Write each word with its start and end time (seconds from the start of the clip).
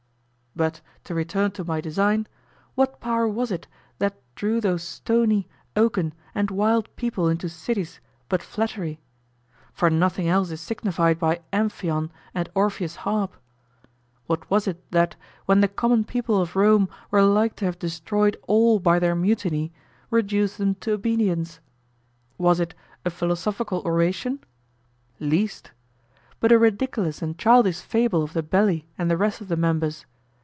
But, 0.53 0.81
to 1.05 1.15
return 1.15 1.51
to 1.51 1.63
my 1.63 1.79
design, 1.79 2.27
what 2.75 2.99
power 2.99 3.25
was 3.25 3.51
it 3.53 3.67
that 3.99 4.17
drew 4.35 4.59
those 4.59 4.83
stony, 4.83 5.47
oaken, 5.77 6.13
and 6.35 6.51
wild 6.51 6.93
people 6.97 7.29
into 7.29 7.47
cities 7.47 8.01
but 8.27 8.41
flattery? 8.43 8.99
For 9.71 9.89
nothing 9.89 10.27
else 10.27 10.51
is 10.51 10.59
signified 10.59 11.17
by 11.17 11.39
Amphion 11.53 12.11
and 12.33 12.49
Orpheus' 12.53 12.97
harp. 12.97 13.33
What 14.27 14.49
was 14.49 14.67
it 14.67 14.83
that, 14.91 15.15
when 15.45 15.61
the 15.61 15.69
common 15.69 16.03
people 16.03 16.41
of 16.41 16.57
Rome 16.57 16.89
were 17.11 17.23
like 17.23 17.55
to 17.55 17.65
have 17.65 17.79
destroyed 17.79 18.35
all 18.45 18.79
by 18.81 18.99
their 18.99 19.15
mutiny, 19.15 19.71
reduced 20.09 20.57
them 20.57 20.75
to 20.81 20.91
obedience? 20.91 21.61
Was 22.37 22.59
it 22.59 22.75
a 23.05 23.09
philosophical 23.09 23.81
oration? 23.85 24.41
Least. 25.17 25.71
But 26.41 26.51
a 26.51 26.59
ridiculous 26.59 27.21
and 27.21 27.37
childish 27.37 27.79
fable 27.79 28.21
of 28.21 28.33
the 28.33 28.43
belly 28.43 28.85
and 28.97 29.09
the 29.09 29.15
rest 29.15 29.39
of 29.39 29.47
the 29.47 29.55
members. 29.55 30.05